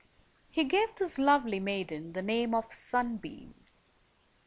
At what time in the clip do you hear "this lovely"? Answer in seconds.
0.95-1.59